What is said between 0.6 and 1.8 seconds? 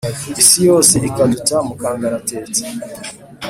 yose ikaduta mu